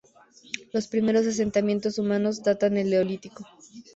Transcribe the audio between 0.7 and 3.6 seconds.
Los primeros asentamientos humanos datan del Neolítico.